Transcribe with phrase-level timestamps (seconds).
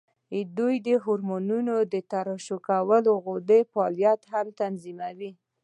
[0.57, 5.31] دوی د هورمونونو د ترشح کوونکو غدو فعالیت هم تنظیموي.